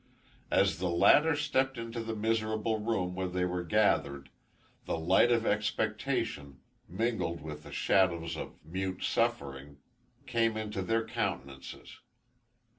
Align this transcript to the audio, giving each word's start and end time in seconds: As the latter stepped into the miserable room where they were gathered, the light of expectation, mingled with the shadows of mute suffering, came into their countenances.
As 0.49 0.79
the 0.79 0.89
latter 0.89 1.35
stepped 1.35 1.77
into 1.77 1.99
the 1.99 2.15
miserable 2.15 2.79
room 2.79 3.13
where 3.13 3.27
they 3.27 3.45
were 3.45 3.63
gathered, 3.63 4.29
the 4.85 4.97
light 4.97 5.31
of 5.31 5.45
expectation, 5.45 6.59
mingled 6.89 7.41
with 7.41 7.61
the 7.61 7.71
shadows 7.71 8.35
of 8.35 8.65
mute 8.65 9.03
suffering, 9.03 9.77
came 10.25 10.57
into 10.57 10.81
their 10.81 11.05
countenances. 11.05 11.99